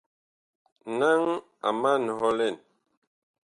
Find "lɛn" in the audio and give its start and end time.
2.37-2.55